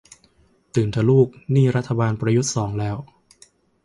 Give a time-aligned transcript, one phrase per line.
[0.75, 2.97] ตื่นเถอะลูกนี่รัฐบาลประยุทธ์สองแล้ว